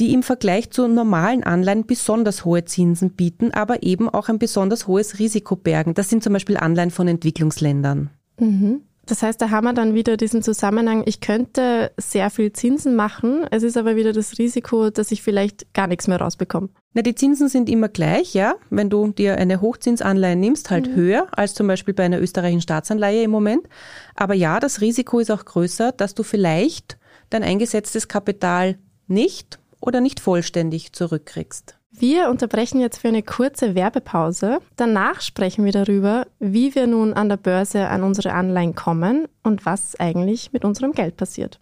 die 0.00 0.12
im 0.12 0.22
Vergleich 0.22 0.68
zu 0.70 0.86
normalen 0.86 1.44
Anleihen 1.44 1.86
besonders 1.86 2.44
hohe 2.44 2.66
Zinsen 2.66 3.12
bieten, 3.12 3.52
aber 3.52 3.82
eben 3.82 4.10
auch 4.10 4.28
ein 4.28 4.38
besonders 4.38 4.86
hohes 4.86 5.18
Risiko 5.18 5.56
bergen. 5.56 5.94
Das 5.94 6.10
sind 6.10 6.22
zum 6.22 6.34
Beispiel 6.34 6.58
Anleihen 6.58 6.90
von 6.90 7.08
Entwicklungsländern. 7.08 8.10
Mhm. 8.38 8.82
Das 9.08 9.22
heißt, 9.22 9.40
da 9.40 9.48
haben 9.48 9.64
wir 9.64 9.72
dann 9.72 9.94
wieder 9.94 10.18
diesen 10.18 10.42
Zusammenhang, 10.42 11.02
ich 11.06 11.22
könnte 11.22 11.92
sehr 11.96 12.28
viel 12.28 12.52
Zinsen 12.52 12.94
machen, 12.94 13.46
es 13.50 13.62
ist 13.62 13.78
aber 13.78 13.96
wieder 13.96 14.12
das 14.12 14.38
Risiko, 14.38 14.90
dass 14.90 15.10
ich 15.10 15.22
vielleicht 15.22 15.72
gar 15.72 15.86
nichts 15.86 16.08
mehr 16.08 16.20
rausbekomme. 16.20 16.68
Na, 16.92 17.00
die 17.00 17.14
Zinsen 17.14 17.48
sind 17.48 17.70
immer 17.70 17.88
gleich, 17.88 18.34
ja. 18.34 18.56
Wenn 18.68 18.90
du 18.90 19.10
dir 19.12 19.38
eine 19.38 19.62
Hochzinsanleihe 19.62 20.36
nimmst, 20.36 20.70
halt 20.70 20.88
mhm. 20.88 20.94
höher 20.94 21.26
als 21.32 21.54
zum 21.54 21.66
Beispiel 21.66 21.94
bei 21.94 22.04
einer 22.04 22.20
österreichischen 22.20 22.60
Staatsanleihe 22.60 23.22
im 23.22 23.30
Moment. 23.30 23.66
Aber 24.14 24.34
ja, 24.34 24.60
das 24.60 24.82
Risiko 24.82 25.20
ist 25.20 25.30
auch 25.30 25.46
größer, 25.46 25.92
dass 25.92 26.14
du 26.14 26.22
vielleicht 26.22 26.98
dein 27.30 27.42
eingesetztes 27.42 28.08
Kapital 28.08 28.76
nicht 29.06 29.58
oder 29.80 30.02
nicht 30.02 30.20
vollständig 30.20 30.92
zurückkriegst. 30.92 31.77
Wir 31.90 32.28
unterbrechen 32.28 32.80
jetzt 32.80 32.98
für 32.98 33.08
eine 33.08 33.22
kurze 33.22 33.74
Werbepause. 33.74 34.58
Danach 34.76 35.22
sprechen 35.22 35.64
wir 35.64 35.72
darüber, 35.72 36.26
wie 36.38 36.74
wir 36.74 36.86
nun 36.86 37.14
an 37.14 37.28
der 37.28 37.38
Börse 37.38 37.88
an 37.88 38.02
unsere 38.02 38.32
Anleihen 38.32 38.74
kommen 38.74 39.26
und 39.42 39.64
was 39.64 39.98
eigentlich 39.98 40.52
mit 40.52 40.64
unserem 40.64 40.92
Geld 40.92 41.16
passiert. 41.16 41.58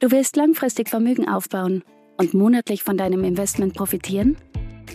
Du 0.00 0.10
willst 0.10 0.36
langfristig 0.36 0.88
Vermögen 0.88 1.28
aufbauen 1.28 1.84
und 2.16 2.34
monatlich 2.34 2.82
von 2.82 2.96
deinem 2.96 3.24
Investment 3.24 3.74
profitieren? 3.74 4.36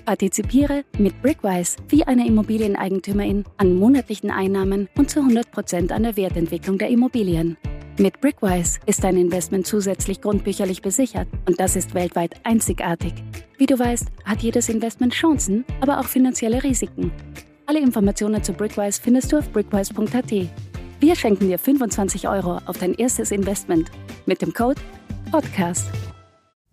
Partizipiere 0.06 0.84
mit 0.98 1.22
Brickwise 1.22 1.78
wie 1.90 2.04
eine 2.04 2.28
Immobilieneigentümerin 2.28 3.46
an 3.58 3.76
monatlichen 3.76 4.32
Einnahmen 4.32 4.90
und 4.98 5.10
zu 5.10 5.20
100% 5.20 5.92
an 5.92 6.04
der 6.04 6.18
Wertentwicklung 6.18 6.78
der 6.78 6.90
Immobilien. 6.90 7.58
Mit 8.00 8.22
Brickwise 8.22 8.80
ist 8.86 9.04
dein 9.04 9.18
Investment 9.18 9.68
zusätzlich 9.68 10.22
grundbücherlich 10.22 10.82
besichert 10.82 11.28
und 11.48 11.60
das 11.60 11.76
ist 11.76 11.94
weltweit 11.94 12.36
einzigartig. 12.44 13.14
Wie 13.58 13.66
du 13.66 13.78
weißt, 13.78 14.10
hat 14.24 14.44
jedes 14.44 14.70
Investment 14.70 15.14
Chancen, 15.14 15.66
aber 15.82 16.00
auch 16.00 16.06
finanzielle 16.06 16.64
Risiken. 16.64 17.12
Alle 17.66 17.80
Informationen 17.80 18.44
zu 18.44 18.54
Brickwise 18.54 19.02
findest 19.02 19.32
du 19.32 19.38
auf 19.38 19.50
brickwise.at. 19.52 20.32
Wir 21.00 21.16
schenken 21.16 21.48
dir 21.48 21.58
25 21.58 22.28
Euro 22.28 22.60
auf 22.68 22.78
dein 22.78 22.94
erstes 22.94 23.32
Investment 23.32 23.90
mit 24.28 24.44
dem 24.44 24.54
Code 24.54 24.80
PODCAST. 25.32 25.90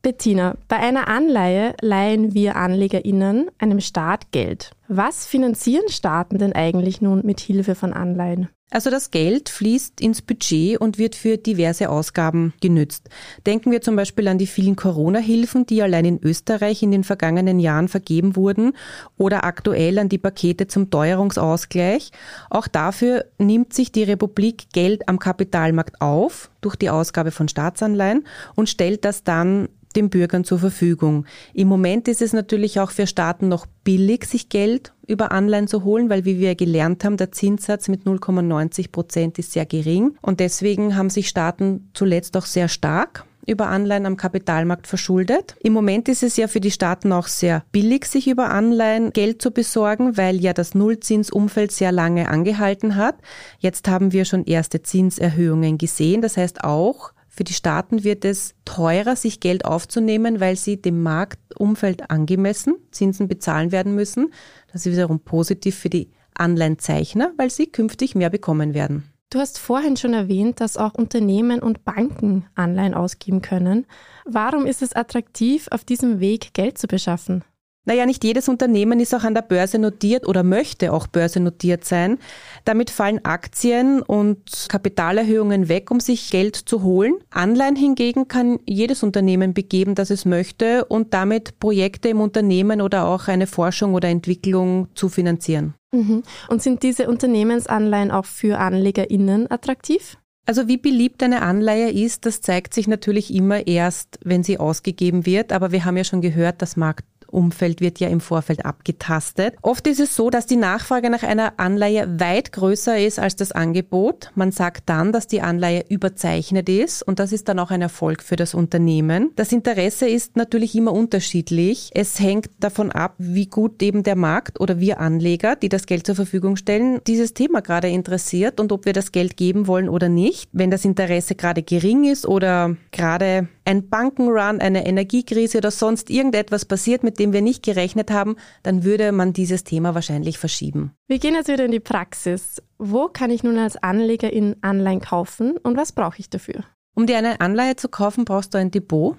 Bettina, 0.02 0.56
bei 0.68 0.76
einer 0.76 1.08
Anleihe 1.08 1.74
leihen 1.80 2.34
wir 2.34 2.56
AnlegerInnen 2.56 3.50
einem 3.58 3.80
Staat 3.80 4.30
Geld. 4.30 4.72
Was 4.86 5.26
finanzieren 5.26 5.88
Staaten 5.88 6.36
denn 6.36 6.52
eigentlich 6.52 7.00
nun 7.00 7.24
mit 7.24 7.40
Hilfe 7.40 7.74
von 7.74 7.94
Anleihen? 7.94 8.50
Also 8.74 8.90
das 8.90 9.12
Geld 9.12 9.50
fließt 9.50 10.00
ins 10.00 10.20
Budget 10.20 10.80
und 10.80 10.98
wird 10.98 11.14
für 11.14 11.36
diverse 11.36 11.88
Ausgaben 11.88 12.54
genützt. 12.60 13.08
Denken 13.46 13.70
wir 13.70 13.82
zum 13.82 13.94
Beispiel 13.94 14.26
an 14.26 14.36
die 14.36 14.48
vielen 14.48 14.74
Corona-Hilfen, 14.74 15.64
die 15.64 15.80
allein 15.80 16.04
in 16.04 16.20
Österreich 16.20 16.82
in 16.82 16.90
den 16.90 17.04
vergangenen 17.04 17.60
Jahren 17.60 17.86
vergeben 17.86 18.34
wurden 18.34 18.72
oder 19.16 19.44
aktuell 19.44 19.96
an 20.00 20.08
die 20.08 20.18
Pakete 20.18 20.66
zum 20.66 20.90
Teuerungsausgleich. 20.90 22.10
Auch 22.50 22.66
dafür 22.66 23.26
nimmt 23.38 23.72
sich 23.72 23.92
die 23.92 24.02
Republik 24.02 24.72
Geld 24.72 25.08
am 25.08 25.20
Kapitalmarkt 25.20 26.00
auf 26.00 26.50
durch 26.60 26.74
die 26.74 26.90
Ausgabe 26.90 27.30
von 27.30 27.46
Staatsanleihen 27.46 28.26
und 28.56 28.68
stellt 28.68 29.04
das 29.04 29.22
dann 29.22 29.68
den 29.94 30.10
Bürgern 30.10 30.42
zur 30.42 30.58
Verfügung. 30.58 31.26
Im 31.52 31.68
Moment 31.68 32.08
ist 32.08 32.22
es 32.22 32.32
natürlich 32.32 32.80
auch 32.80 32.90
für 32.90 33.06
Staaten 33.06 33.46
noch 33.46 33.66
billig, 33.84 34.24
sich 34.24 34.48
Geld 34.48 34.93
über 35.06 35.32
Anleihen 35.32 35.68
zu 35.68 35.84
holen, 35.84 36.10
weil 36.10 36.24
wie 36.24 36.38
wir 36.38 36.54
gelernt 36.54 37.04
haben, 37.04 37.16
der 37.16 37.32
Zinssatz 37.32 37.88
mit 37.88 38.04
0,90 38.04 38.90
Prozent 38.90 39.38
ist 39.38 39.52
sehr 39.52 39.66
gering 39.66 40.16
und 40.20 40.40
deswegen 40.40 40.96
haben 40.96 41.10
sich 41.10 41.28
Staaten 41.28 41.90
zuletzt 41.94 42.36
auch 42.36 42.46
sehr 42.46 42.68
stark 42.68 43.24
über 43.46 43.68
Anleihen 43.68 44.06
am 44.06 44.16
Kapitalmarkt 44.16 44.86
verschuldet. 44.86 45.56
Im 45.62 45.72
Moment 45.72 46.08
ist 46.08 46.22
es 46.22 46.36
ja 46.36 46.48
für 46.48 46.60
die 46.60 46.70
Staaten 46.70 47.12
auch 47.12 47.26
sehr 47.26 47.64
billig, 47.72 48.06
sich 48.06 48.26
über 48.28 48.50
Anleihen 48.50 49.12
Geld 49.12 49.42
zu 49.42 49.50
besorgen, 49.50 50.16
weil 50.16 50.40
ja 50.40 50.52
das 50.52 50.74
Nullzinsumfeld 50.74 51.72
sehr 51.72 51.92
lange 51.92 52.28
angehalten 52.28 52.96
hat. 52.96 53.16
Jetzt 53.58 53.88
haben 53.88 54.12
wir 54.12 54.24
schon 54.24 54.44
erste 54.44 54.82
Zinserhöhungen 54.82 55.78
gesehen. 55.78 56.22
Das 56.22 56.36
heißt 56.36 56.64
auch, 56.64 57.12
für 57.34 57.42
die 57.42 57.52
Staaten 57.52 58.04
wird 58.04 58.24
es 58.24 58.54
teurer, 58.64 59.16
sich 59.16 59.40
Geld 59.40 59.64
aufzunehmen, 59.64 60.38
weil 60.38 60.54
sie 60.54 60.80
dem 60.80 61.02
Marktumfeld 61.02 62.08
angemessen 62.08 62.76
Zinsen 62.92 63.26
bezahlen 63.26 63.72
werden 63.72 63.96
müssen. 63.96 64.32
Das 64.72 64.86
ist 64.86 64.92
wiederum 64.92 65.18
positiv 65.18 65.76
für 65.76 65.90
die 65.90 66.12
Anleihenzeichner, 66.34 67.32
weil 67.36 67.50
sie 67.50 67.66
künftig 67.66 68.14
mehr 68.14 68.30
bekommen 68.30 68.72
werden. 68.72 69.10
Du 69.30 69.40
hast 69.40 69.58
vorhin 69.58 69.96
schon 69.96 70.14
erwähnt, 70.14 70.60
dass 70.60 70.76
auch 70.76 70.94
Unternehmen 70.94 71.60
und 71.60 71.84
Banken 71.84 72.46
Anleihen 72.54 72.94
ausgeben 72.94 73.42
können. 73.42 73.84
Warum 74.24 74.64
ist 74.64 74.80
es 74.80 74.92
attraktiv, 74.92 75.66
auf 75.72 75.82
diesem 75.82 76.20
Weg 76.20 76.54
Geld 76.54 76.78
zu 76.78 76.86
beschaffen? 76.86 77.42
Naja, 77.86 78.06
nicht 78.06 78.24
jedes 78.24 78.48
Unternehmen 78.48 78.98
ist 78.98 79.14
auch 79.14 79.24
an 79.24 79.34
der 79.34 79.42
Börse 79.42 79.78
notiert 79.78 80.26
oder 80.26 80.42
möchte 80.42 80.92
auch 80.92 81.06
börsennotiert 81.06 81.84
sein. 81.84 82.18
Damit 82.64 82.88
fallen 82.88 83.22
Aktien 83.24 84.00
und 84.00 84.66
Kapitalerhöhungen 84.68 85.68
weg, 85.68 85.90
um 85.90 86.00
sich 86.00 86.30
Geld 86.30 86.56
zu 86.56 86.82
holen. 86.82 87.14
Anleihen 87.30 87.76
hingegen 87.76 88.26
kann 88.26 88.58
jedes 88.66 89.02
Unternehmen 89.02 89.52
begeben, 89.52 89.94
das 89.94 90.10
es 90.10 90.24
möchte 90.24 90.86
und 90.86 91.12
damit 91.12 91.60
Projekte 91.60 92.08
im 92.08 92.20
Unternehmen 92.20 92.80
oder 92.80 93.06
auch 93.06 93.28
eine 93.28 93.46
Forschung 93.46 93.92
oder 93.92 94.08
Entwicklung 94.08 94.88
zu 94.94 95.10
finanzieren. 95.10 95.74
Mhm. 95.92 96.22
Und 96.48 96.62
sind 96.62 96.82
diese 96.82 97.08
Unternehmensanleihen 97.08 98.10
auch 98.10 98.24
für 98.24 98.58
AnlegerInnen 98.58 99.50
attraktiv? 99.50 100.16
Also 100.46 100.68
wie 100.68 100.76
beliebt 100.76 101.22
eine 101.22 101.40
Anleihe 101.40 101.90
ist, 101.90 102.26
das 102.26 102.42
zeigt 102.42 102.74
sich 102.74 102.86
natürlich 102.86 103.32
immer 103.32 103.66
erst, 103.66 104.18
wenn 104.24 104.42
sie 104.42 104.58
ausgegeben 104.58 105.24
wird. 105.24 105.52
Aber 105.52 105.72
wir 105.72 105.86
haben 105.86 105.96
ja 105.96 106.04
schon 106.04 106.20
gehört, 106.20 106.60
das 106.60 106.76
Markt 106.76 107.06
Umfeld 107.34 107.80
wird 107.80 108.00
ja 108.00 108.08
im 108.08 108.20
Vorfeld 108.20 108.64
abgetastet. 108.64 109.54
Oft 109.62 109.86
ist 109.86 110.00
es 110.00 110.16
so, 110.16 110.30
dass 110.30 110.46
die 110.46 110.56
Nachfrage 110.56 111.10
nach 111.10 111.22
einer 111.22 111.54
Anleihe 111.58 112.18
weit 112.18 112.52
größer 112.52 112.98
ist 112.98 113.18
als 113.18 113.36
das 113.36 113.52
Angebot. 113.52 114.30
Man 114.34 114.52
sagt 114.52 114.84
dann, 114.86 115.12
dass 115.12 115.26
die 115.26 115.42
Anleihe 115.42 115.84
überzeichnet 115.88 116.68
ist 116.68 117.02
und 117.02 117.18
das 117.18 117.32
ist 117.32 117.48
dann 117.48 117.58
auch 117.58 117.70
ein 117.70 117.82
Erfolg 117.82 118.22
für 118.22 118.36
das 118.36 118.54
Unternehmen. 118.54 119.32
Das 119.36 119.52
Interesse 119.52 120.08
ist 120.08 120.36
natürlich 120.36 120.74
immer 120.74 120.92
unterschiedlich. 120.92 121.90
Es 121.94 122.20
hängt 122.20 122.50
davon 122.60 122.92
ab, 122.92 123.14
wie 123.18 123.46
gut 123.46 123.82
eben 123.82 124.02
der 124.02 124.16
Markt 124.16 124.60
oder 124.60 124.80
wir 124.80 125.00
Anleger, 125.00 125.56
die 125.56 125.68
das 125.68 125.86
Geld 125.86 126.06
zur 126.06 126.14
Verfügung 126.14 126.56
stellen, 126.56 127.00
dieses 127.06 127.34
Thema 127.34 127.60
gerade 127.60 127.88
interessiert 127.88 128.60
und 128.60 128.72
ob 128.72 128.84
wir 128.84 128.92
das 128.92 129.12
Geld 129.12 129.36
geben 129.36 129.66
wollen 129.66 129.88
oder 129.88 130.08
nicht. 130.08 130.48
Wenn 130.52 130.70
das 130.70 130.84
Interesse 130.84 131.34
gerade 131.34 131.62
gering 131.62 132.04
ist 132.04 132.26
oder 132.26 132.76
gerade 132.92 133.48
ein 133.64 133.88
Bankenrun, 133.88 134.60
eine 134.60 134.86
Energiekrise 134.86 135.58
oder 135.58 135.70
sonst 135.70 136.10
irgendetwas 136.10 136.64
passiert, 136.64 137.02
mit 137.02 137.18
dem 137.18 137.23
wir 137.32 137.42
nicht 137.42 137.62
gerechnet 137.62 138.10
haben, 138.10 138.36
dann 138.62 138.84
würde 138.84 139.12
man 139.12 139.32
dieses 139.32 139.64
Thema 139.64 139.94
wahrscheinlich 139.94 140.38
verschieben. 140.38 140.92
Wir 141.06 141.18
gehen 141.18 141.34
jetzt 141.34 141.48
wieder 141.48 141.64
in 141.64 141.70
die 141.70 141.80
Praxis. 141.80 142.62
Wo 142.78 143.08
kann 143.08 143.30
ich 143.30 143.42
nun 143.42 143.58
als 143.58 143.76
Anleger 143.76 144.32
in 144.32 144.56
Anleihen 144.62 145.00
kaufen 145.00 145.56
und 145.56 145.76
was 145.76 145.92
brauche 145.92 146.18
ich 146.18 146.30
dafür? 146.30 146.64
Um 146.94 147.06
dir 147.06 147.18
eine 147.18 147.40
Anleihe 147.40 147.76
zu 147.76 147.88
kaufen, 147.88 148.24
brauchst 148.24 148.54
du 148.54 148.58
ein 148.58 148.70
Depot, 148.70 149.16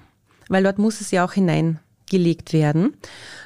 weil 0.47 0.63
dort 0.63 0.77
muss 0.77 1.01
es 1.01 1.11
ja 1.11 1.25
auch 1.25 1.33
hineingelegt 1.33 2.53
werden. 2.53 2.95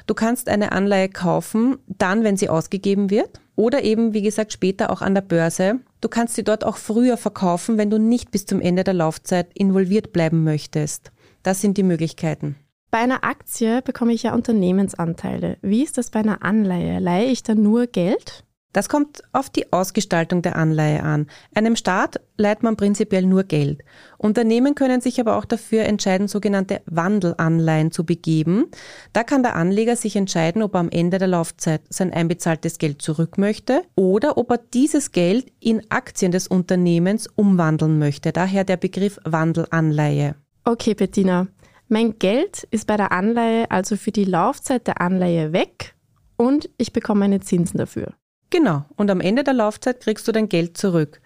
Du 0.06 0.14
kannst 0.14 0.48
eine 0.48 0.72
Anleihe 0.72 1.08
kaufen, 1.08 1.78
dann, 1.86 2.22
wenn 2.22 2.36
sie 2.36 2.48
ausgegeben 2.48 3.10
wird 3.10 3.40
oder 3.56 3.82
eben, 3.82 4.14
wie 4.14 4.22
gesagt, 4.22 4.52
später 4.52 4.90
auch 4.90 5.02
an 5.02 5.14
der 5.14 5.22
Börse. 5.22 5.80
Du 6.00 6.08
kannst 6.08 6.34
sie 6.36 6.44
dort 6.44 6.64
auch 6.64 6.76
früher 6.76 7.16
verkaufen, 7.16 7.76
wenn 7.76 7.90
du 7.90 7.98
nicht 7.98 8.30
bis 8.30 8.46
zum 8.46 8.60
Ende 8.60 8.84
der 8.84 8.94
Laufzeit 8.94 9.48
involviert 9.54 10.12
bleiben 10.12 10.44
möchtest. 10.44 11.10
Das 11.42 11.60
sind 11.60 11.76
die 11.76 11.82
Möglichkeiten. 11.82 12.56
Bei 12.90 12.98
einer 12.98 13.22
Aktie 13.22 13.82
bekomme 13.82 14.12
ich 14.12 14.24
ja 14.24 14.34
Unternehmensanteile. 14.34 15.58
Wie 15.62 15.84
ist 15.84 15.96
das 15.96 16.10
bei 16.10 16.20
einer 16.20 16.42
Anleihe? 16.42 16.98
Leihe 16.98 17.30
ich 17.30 17.44
dann 17.44 17.62
nur 17.62 17.86
Geld? 17.86 18.44
Das 18.72 18.88
kommt 18.88 19.22
auf 19.32 19.50
die 19.50 19.72
Ausgestaltung 19.72 20.42
der 20.42 20.54
Anleihe 20.54 21.02
an. 21.02 21.26
Einem 21.54 21.74
Staat 21.74 22.20
leiht 22.36 22.62
man 22.62 22.76
prinzipiell 22.76 23.26
nur 23.26 23.42
Geld. 23.42 23.82
Unternehmen 24.16 24.76
können 24.76 25.00
sich 25.00 25.20
aber 25.20 25.36
auch 25.36 25.44
dafür 25.44 25.84
entscheiden, 25.84 26.28
sogenannte 26.28 26.80
Wandelanleihen 26.86 27.90
zu 27.90 28.04
begeben. 28.04 28.66
Da 29.12 29.24
kann 29.24 29.42
der 29.42 29.56
Anleger 29.56 29.96
sich 29.96 30.14
entscheiden, 30.14 30.62
ob 30.62 30.74
er 30.74 30.80
am 30.80 30.90
Ende 30.90 31.18
der 31.18 31.28
Laufzeit 31.28 31.82
sein 31.90 32.12
einbezahltes 32.12 32.78
Geld 32.78 33.02
zurück 33.02 33.38
möchte 33.38 33.82
oder 33.96 34.36
ob 34.38 34.50
er 34.50 34.58
dieses 34.58 35.10
Geld 35.10 35.52
in 35.58 35.82
Aktien 35.90 36.30
des 36.30 36.46
Unternehmens 36.46 37.28
umwandeln 37.34 37.98
möchte. 37.98 38.32
Daher 38.32 38.62
der 38.62 38.76
Begriff 38.76 39.18
Wandelanleihe. 39.24 40.36
Okay, 40.64 40.94
Bettina. 40.94 41.48
Mein 41.92 42.20
Geld 42.20 42.68
ist 42.70 42.86
bei 42.86 42.96
der 42.96 43.10
Anleihe 43.10 43.68
also 43.68 43.96
für 43.96 44.12
die 44.12 44.24
Laufzeit 44.24 44.86
der 44.86 45.00
Anleihe 45.00 45.52
weg 45.52 45.96
und 46.36 46.70
ich 46.78 46.92
bekomme 46.92 47.18
meine 47.20 47.40
Zinsen 47.40 47.78
dafür. 47.78 48.14
Genau, 48.50 48.84
und 48.94 49.10
am 49.10 49.20
Ende 49.20 49.42
der 49.42 49.54
Laufzeit 49.54 49.98
kriegst 49.98 50.28
du 50.28 50.30
dein 50.30 50.48
Geld 50.48 50.78
zurück. 50.78 51.20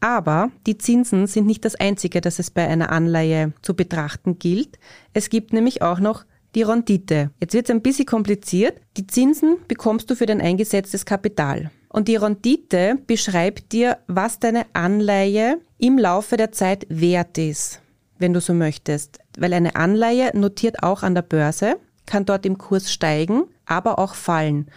Aber 0.00 0.50
die 0.66 0.76
Zinsen 0.76 1.26
sind 1.26 1.46
nicht 1.46 1.64
das 1.64 1.74
Einzige, 1.74 2.20
das 2.20 2.38
es 2.38 2.50
bei 2.50 2.68
einer 2.68 2.92
Anleihe 2.92 3.54
zu 3.62 3.74
betrachten 3.74 4.38
gilt. 4.38 4.78
Es 5.14 5.30
gibt 5.30 5.54
nämlich 5.54 5.80
auch 5.80 6.00
noch 6.00 6.26
die 6.54 6.64
Rendite. 6.64 7.30
Jetzt 7.40 7.54
wird 7.54 7.70
es 7.70 7.74
ein 7.74 7.80
bisschen 7.80 8.04
kompliziert. 8.04 8.82
Die 8.98 9.06
Zinsen 9.06 9.56
bekommst 9.68 10.10
du 10.10 10.16
für 10.16 10.26
dein 10.26 10.42
eingesetztes 10.42 11.06
Kapital. 11.06 11.70
Und 11.88 12.08
die 12.08 12.16
Rendite 12.16 12.98
beschreibt 13.06 13.72
dir, 13.72 13.96
was 14.06 14.38
deine 14.38 14.66
Anleihe 14.74 15.60
im 15.78 15.96
Laufe 15.96 16.36
der 16.36 16.52
Zeit 16.52 16.84
wert 16.90 17.38
ist, 17.38 17.80
wenn 18.24 18.32
du 18.32 18.40
so 18.40 18.54
möchtest. 18.54 19.18
Weil 19.36 19.52
eine 19.52 19.76
Anleihe 19.76 20.30
notiert 20.34 20.82
auch 20.82 21.02
an 21.02 21.14
der 21.14 21.20
Börse, 21.20 21.76
kann 22.06 22.24
dort 22.24 22.46
im 22.46 22.56
Kurs 22.56 22.90
steigen, 22.90 23.44
aber 23.66 23.98
auch 23.98 24.14
fallen. 24.14 24.70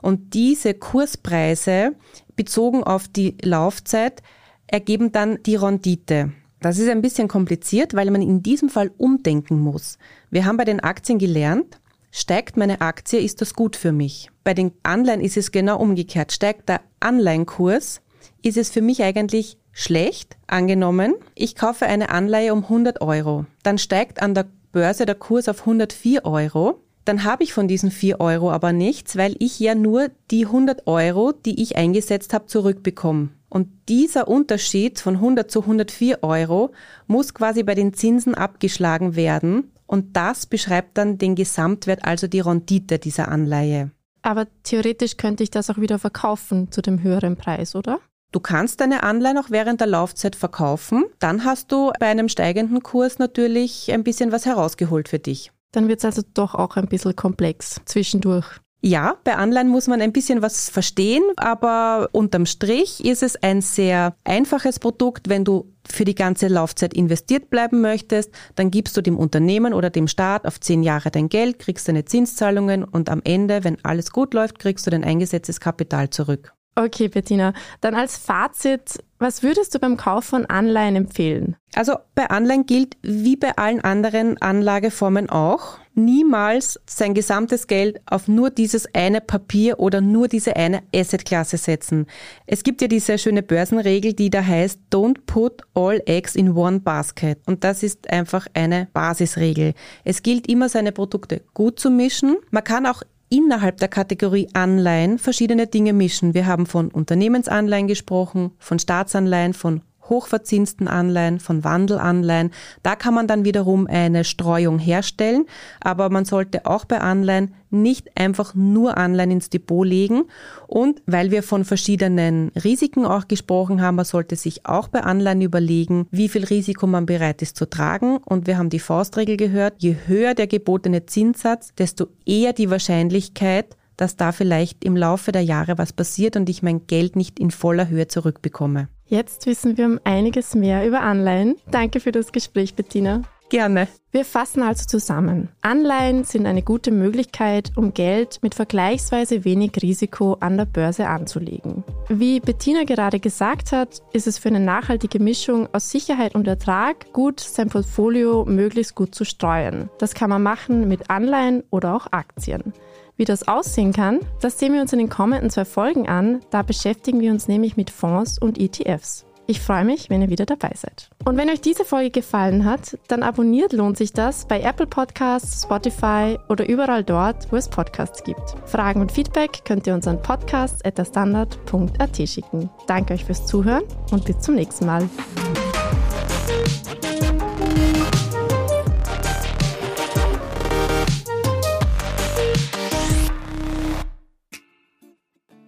Und 0.00 0.32
diese 0.32 0.72
Kurspreise 0.72 1.96
bezogen 2.34 2.82
auf 2.82 3.06
die 3.06 3.36
Laufzeit 3.42 4.22
ergeben 4.66 5.12
dann 5.12 5.42
die 5.42 5.56
Rendite. 5.56 6.32
Das 6.60 6.78
ist 6.78 6.88
ein 6.88 7.02
bisschen 7.02 7.28
kompliziert, 7.28 7.92
weil 7.92 8.10
man 8.10 8.22
in 8.22 8.42
diesem 8.42 8.70
Fall 8.70 8.90
umdenken 8.96 9.60
muss. 9.60 9.98
Wir 10.30 10.46
haben 10.46 10.56
bei 10.56 10.64
den 10.64 10.80
Aktien 10.80 11.18
gelernt, 11.18 11.78
steigt 12.10 12.56
meine 12.56 12.80
Aktie, 12.80 13.20
ist 13.20 13.42
das 13.42 13.52
gut 13.52 13.76
für 13.76 13.92
mich. 13.92 14.30
Bei 14.44 14.54
den 14.54 14.72
Anleihen 14.82 15.20
ist 15.20 15.36
es 15.36 15.52
genau 15.52 15.78
umgekehrt. 15.78 16.32
Steigt 16.32 16.70
der 16.70 16.80
Anleihenkurs, 17.00 18.00
ist 18.40 18.56
es 18.56 18.70
für 18.70 18.80
mich 18.80 19.02
eigentlich 19.02 19.58
schlecht. 19.74 20.36
Angenommen, 20.46 21.14
ich 21.34 21.54
kaufe 21.54 21.84
eine 21.84 22.08
Anleihe 22.08 22.54
um 22.54 22.62
100 22.62 23.02
Euro. 23.02 23.44
Dann 23.62 23.76
steigt 23.76 24.22
an 24.22 24.34
der 24.34 24.46
Börse 24.72 25.04
der 25.04 25.14
Kurs 25.14 25.48
auf 25.48 25.60
104 25.60 26.24
Euro 26.24 26.80
dann 27.04 27.24
habe 27.24 27.44
ich 27.44 27.52
von 27.52 27.68
diesen 27.68 27.90
4 27.90 28.20
Euro 28.20 28.50
aber 28.50 28.72
nichts, 28.72 29.16
weil 29.16 29.36
ich 29.38 29.60
ja 29.60 29.74
nur 29.74 30.08
die 30.30 30.46
100 30.46 30.86
Euro, 30.86 31.32
die 31.32 31.62
ich 31.62 31.76
eingesetzt 31.76 32.32
habe, 32.32 32.46
zurückbekomme. 32.46 33.28
Und 33.50 33.68
dieser 33.88 34.26
Unterschied 34.26 34.98
von 34.98 35.16
100 35.16 35.50
zu 35.50 35.60
104 35.60 36.22
Euro 36.22 36.72
muss 37.06 37.34
quasi 37.34 37.62
bei 37.62 37.74
den 37.74 37.92
Zinsen 37.92 38.34
abgeschlagen 38.34 39.16
werden. 39.16 39.70
Und 39.86 40.16
das 40.16 40.46
beschreibt 40.46 40.96
dann 40.96 41.18
den 41.18 41.34
Gesamtwert, 41.34 42.04
also 42.04 42.26
die 42.26 42.40
Rendite 42.40 42.98
dieser 42.98 43.28
Anleihe. 43.28 43.90
Aber 44.22 44.46
theoretisch 44.62 45.18
könnte 45.18 45.42
ich 45.42 45.50
das 45.50 45.68
auch 45.68 45.76
wieder 45.76 45.98
verkaufen 45.98 46.72
zu 46.72 46.80
dem 46.80 47.02
höheren 47.02 47.36
Preis, 47.36 47.76
oder? 47.76 48.00
Du 48.34 48.40
kannst 48.40 48.80
deine 48.80 49.04
Anleihen 49.04 49.38
auch 49.38 49.50
während 49.50 49.80
der 49.80 49.86
Laufzeit 49.86 50.34
verkaufen. 50.34 51.04
Dann 51.20 51.44
hast 51.44 51.70
du 51.70 51.92
bei 52.00 52.06
einem 52.06 52.28
steigenden 52.28 52.82
Kurs 52.82 53.20
natürlich 53.20 53.92
ein 53.92 54.02
bisschen 54.02 54.32
was 54.32 54.44
herausgeholt 54.44 55.08
für 55.08 55.20
dich. 55.20 55.52
Dann 55.70 55.86
wird 55.86 56.00
es 56.00 56.04
also 56.04 56.22
doch 56.34 56.56
auch 56.56 56.74
ein 56.74 56.88
bisschen 56.88 57.14
komplex 57.14 57.80
zwischendurch. 57.84 58.58
Ja, 58.80 59.18
bei 59.22 59.36
Anleihen 59.36 59.68
muss 59.68 59.86
man 59.86 60.00
ein 60.00 60.12
bisschen 60.12 60.42
was 60.42 60.68
verstehen, 60.68 61.22
aber 61.36 62.08
unterm 62.10 62.44
Strich 62.44 63.04
ist 63.04 63.22
es 63.22 63.36
ein 63.36 63.60
sehr 63.60 64.16
einfaches 64.24 64.80
Produkt. 64.80 65.28
Wenn 65.28 65.44
du 65.44 65.72
für 65.88 66.04
die 66.04 66.16
ganze 66.16 66.48
Laufzeit 66.48 66.92
investiert 66.92 67.50
bleiben 67.50 67.82
möchtest, 67.82 68.32
dann 68.56 68.72
gibst 68.72 68.96
du 68.96 69.00
dem 69.00 69.16
Unternehmen 69.16 69.72
oder 69.74 69.90
dem 69.90 70.08
Staat 70.08 70.44
auf 70.44 70.58
zehn 70.58 70.82
Jahre 70.82 71.12
dein 71.12 71.28
Geld, 71.28 71.60
kriegst 71.60 71.86
deine 71.86 72.04
Zinszahlungen 72.04 72.82
und 72.82 73.10
am 73.10 73.20
Ende, 73.22 73.62
wenn 73.62 73.82
alles 73.84 74.10
gut 74.10 74.34
läuft, 74.34 74.58
kriegst 74.58 74.88
du 74.88 74.90
dein 74.90 75.04
eingesetztes 75.04 75.60
Kapital 75.60 76.10
zurück. 76.10 76.52
Okay, 76.76 77.08
Bettina. 77.08 77.52
Dann 77.80 77.94
als 77.94 78.16
Fazit, 78.16 78.98
was 79.18 79.44
würdest 79.44 79.74
du 79.74 79.78
beim 79.78 79.96
Kauf 79.96 80.24
von 80.24 80.46
Anleihen 80.46 80.96
empfehlen? 80.96 81.56
Also 81.74 81.96
bei 82.16 82.28
Anleihen 82.30 82.66
gilt 82.66 82.96
wie 83.02 83.36
bei 83.36 83.56
allen 83.56 83.80
anderen 83.80 84.40
Anlageformen 84.42 85.30
auch, 85.30 85.78
niemals 85.94 86.80
sein 86.86 87.14
gesamtes 87.14 87.68
Geld 87.68 88.00
auf 88.06 88.26
nur 88.26 88.50
dieses 88.50 88.92
eine 88.92 89.20
Papier 89.20 89.78
oder 89.78 90.00
nur 90.00 90.26
diese 90.26 90.56
eine 90.56 90.82
Assetklasse 90.94 91.58
setzen. 91.58 92.06
Es 92.46 92.64
gibt 92.64 92.82
ja 92.82 92.88
diese 92.88 93.18
schöne 93.18 93.44
Börsenregel, 93.44 94.12
die 94.12 94.30
da 94.30 94.44
heißt, 94.44 94.80
don't 94.92 95.18
put 95.26 95.62
all 95.74 96.02
eggs 96.06 96.34
in 96.34 96.56
one 96.56 96.80
basket. 96.80 97.38
Und 97.46 97.62
das 97.62 97.84
ist 97.84 98.10
einfach 98.10 98.48
eine 98.54 98.88
Basisregel. 98.92 99.74
Es 100.04 100.22
gilt 100.22 100.48
immer, 100.48 100.68
seine 100.68 100.90
Produkte 100.90 101.42
gut 101.54 101.78
zu 101.78 101.90
mischen. 101.90 102.36
Man 102.50 102.64
kann 102.64 102.86
auch 102.86 103.02
innerhalb 103.34 103.78
der 103.78 103.88
Kategorie 103.88 104.48
Anleihen 104.52 105.18
verschiedene 105.18 105.66
Dinge 105.66 105.92
mischen. 105.92 106.34
Wir 106.34 106.46
haben 106.46 106.66
von 106.66 106.88
Unternehmensanleihen 106.88 107.88
gesprochen, 107.88 108.52
von 108.58 108.78
Staatsanleihen, 108.78 109.54
von 109.54 109.82
hochverzinsten 110.08 110.88
Anleihen, 110.88 111.40
von 111.40 111.64
Wandelanleihen. 111.64 112.50
Da 112.82 112.96
kann 112.96 113.14
man 113.14 113.26
dann 113.26 113.44
wiederum 113.44 113.86
eine 113.86 114.24
Streuung 114.24 114.78
herstellen, 114.78 115.46
aber 115.80 116.10
man 116.10 116.24
sollte 116.24 116.66
auch 116.66 116.84
bei 116.84 117.00
Anleihen 117.00 117.54
nicht 117.70 118.16
einfach 118.16 118.54
nur 118.54 118.96
Anleihen 118.96 119.32
ins 119.32 119.50
Depot 119.50 119.86
legen. 119.86 120.24
Und 120.66 121.02
weil 121.06 121.30
wir 121.30 121.42
von 121.42 121.64
verschiedenen 121.64 122.50
Risiken 122.50 123.04
auch 123.04 123.28
gesprochen 123.28 123.82
haben, 123.82 123.96
man 123.96 124.04
sollte 124.04 124.36
sich 124.36 124.66
auch 124.66 124.88
bei 124.88 125.02
Anleihen 125.02 125.42
überlegen, 125.42 126.06
wie 126.10 126.28
viel 126.28 126.44
Risiko 126.44 126.86
man 126.86 127.06
bereit 127.06 127.42
ist 127.42 127.56
zu 127.56 127.68
tragen. 127.68 128.18
Und 128.18 128.46
wir 128.46 128.58
haben 128.58 128.70
die 128.70 128.78
Faustregel 128.78 129.36
gehört, 129.36 129.74
je 129.78 129.96
höher 130.06 130.34
der 130.34 130.46
gebotene 130.46 131.06
Zinssatz, 131.06 131.74
desto 131.76 132.06
eher 132.24 132.52
die 132.52 132.70
Wahrscheinlichkeit, 132.70 133.76
dass 133.96 134.16
da 134.16 134.32
vielleicht 134.32 134.84
im 134.84 134.96
Laufe 134.96 135.32
der 135.32 135.42
Jahre 135.42 135.78
was 135.78 135.92
passiert 135.92 136.36
und 136.36 136.48
ich 136.48 136.62
mein 136.62 136.86
Geld 136.86 137.16
nicht 137.16 137.38
in 137.38 137.50
voller 137.50 137.88
Höhe 137.88 138.08
zurückbekomme. 138.08 138.88
Jetzt 139.06 139.46
wissen 139.46 139.76
wir 139.76 139.86
um 139.86 140.00
einiges 140.04 140.54
mehr 140.54 140.86
über 140.86 141.00
Anleihen. 141.00 141.56
Danke 141.70 142.00
für 142.00 142.12
das 142.12 142.32
Gespräch, 142.32 142.74
Bettina. 142.74 143.22
Gerne. 143.50 143.88
Wir 144.10 144.24
fassen 144.24 144.62
also 144.62 144.86
zusammen. 144.86 145.48
Anleihen 145.60 146.24
sind 146.24 146.46
eine 146.46 146.62
gute 146.62 146.90
Möglichkeit, 146.90 147.72
um 147.76 147.92
Geld 147.92 148.38
mit 148.42 148.54
vergleichsweise 148.54 149.44
wenig 149.44 149.72
Risiko 149.82 150.36
an 150.40 150.56
der 150.56 150.66
Börse 150.66 151.08
anzulegen. 151.08 151.84
Wie 152.08 152.40
Bettina 152.40 152.84
gerade 152.84 153.20
gesagt 153.20 153.72
hat, 153.72 154.00
ist 154.12 154.26
es 154.26 154.38
für 154.38 154.48
eine 154.48 154.60
nachhaltige 154.60 155.20
Mischung 155.20 155.68
aus 155.72 155.90
Sicherheit 155.90 156.34
und 156.34 156.46
Ertrag 156.46 157.12
gut, 157.12 157.40
sein 157.40 157.68
Portfolio 157.68 158.44
möglichst 158.44 158.94
gut 158.94 159.14
zu 159.14 159.24
streuen. 159.24 159.90
Das 159.98 160.14
kann 160.14 160.30
man 160.30 160.42
machen 160.42 160.88
mit 160.88 161.10
Anleihen 161.10 161.64
oder 161.70 161.94
auch 161.94 162.06
Aktien. 162.12 162.72
Wie 163.16 163.24
das 163.24 163.46
aussehen 163.46 163.92
kann, 163.92 164.20
das 164.40 164.58
sehen 164.58 164.74
wir 164.74 164.80
uns 164.80 164.92
in 164.92 164.98
den 164.98 165.08
kommenden 165.08 165.50
zwei 165.50 165.64
Folgen 165.64 166.08
an. 166.08 166.40
Da 166.50 166.62
beschäftigen 166.62 167.20
wir 167.20 167.30
uns 167.30 167.46
nämlich 167.46 167.76
mit 167.76 167.90
Fonds 167.90 168.38
und 168.38 168.58
ETFs. 168.58 169.24
Ich 169.46 169.60
freue 169.60 169.84
mich, 169.84 170.08
wenn 170.08 170.22
ihr 170.22 170.30
wieder 170.30 170.46
dabei 170.46 170.72
seid. 170.74 171.10
Und 171.26 171.36
wenn 171.36 171.50
euch 171.50 171.60
diese 171.60 171.84
Folge 171.84 172.10
gefallen 172.10 172.64
hat, 172.64 172.96
dann 173.08 173.22
abonniert 173.22 173.74
lohnt 173.74 173.98
sich 173.98 174.14
das 174.14 174.48
bei 174.48 174.62
Apple 174.62 174.86
Podcasts, 174.86 175.64
Spotify 175.64 176.38
oder 176.48 176.66
überall 176.66 177.04
dort, 177.04 177.52
wo 177.52 177.56
es 177.56 177.68
Podcasts 177.68 178.24
gibt. 178.24 178.54
Fragen 178.64 179.02
und 179.02 179.12
Feedback 179.12 179.66
könnt 179.66 179.86
ihr 179.86 179.92
uns 179.92 180.08
an 180.08 180.22
podcast.derstandard.at 180.22 182.16
schicken. 182.26 182.70
Danke 182.86 183.12
euch 183.12 183.26
fürs 183.26 183.44
Zuhören 183.44 183.84
und 184.12 184.24
bis 184.24 184.40
zum 184.40 184.54
nächsten 184.54 184.86
Mal. 184.86 185.06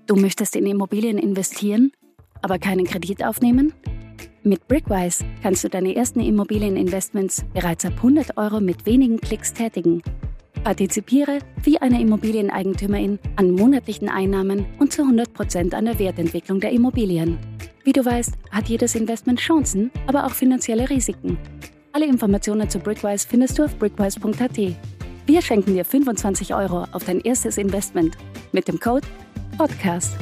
Du 0.07 0.15
möchtest 0.15 0.55
in 0.55 0.67
Immobilien 0.67 1.19
investieren, 1.19 1.91
aber 2.43 2.59
keinen 2.59 2.85
Kredit 2.85 3.25
aufnehmen? 3.25 3.73
Mit 4.43 4.69
Brickwise 4.69 5.25
kannst 5.43 5.65
du 5.65 5.69
deine 5.69 5.97
ersten 5.97 6.21
Immobilieninvestments 6.21 7.45
bereits 7.53 7.85
ab 7.85 7.95
100 7.97 8.37
Euro 8.37 8.61
mit 8.61 8.87
wenigen 8.87 9.21
Klicks 9.21 9.53
tätigen. 9.53 10.03
Partizipiere 10.63 11.41
wie 11.63 11.79
eine 11.79 12.01
Immobilieneigentümerin 12.01 13.19
an 13.37 13.51
monatlichen 13.51 14.09
Einnahmen 14.09 14.67
und 14.79 14.93
zu 14.93 15.03
100 15.03 15.33
Prozent 15.33 15.75
an 15.75 15.85
der 15.85 15.99
Wertentwicklung 15.99 16.61
der 16.61 16.73
Immobilien. 16.73 17.39
Wie 17.85 17.93
du 17.93 18.05
weißt, 18.05 18.35
hat 18.51 18.69
jedes 18.69 18.95
Investment 18.95 19.39
Chancen, 19.39 19.91
aber 20.07 20.27
auch 20.27 20.33
finanzielle 20.33 20.91
Risiken. 20.91 21.39
Alle 21.93 22.07
Informationen 22.07 22.69
zu 22.69 22.79
Brickwise 22.79 23.27
findest 23.29 23.59
du 23.59 23.65
auf 23.65 23.77
brickwise.at. 23.77 24.59
Wir 25.27 25.43
schenken 25.43 25.75
dir 25.75 25.85
25 25.85 26.55
Euro 26.55 26.85
auf 26.93 27.05
dein 27.05 27.21
erstes 27.21 27.59
Investment 27.59 28.17
mit 28.53 28.69
dem 28.69 28.79
Code 28.79 29.07
Podcast. 29.57 30.17